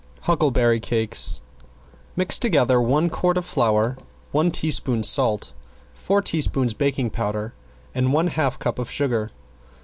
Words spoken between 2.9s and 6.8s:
quart of flour, one teaspoon salt, four teaspoons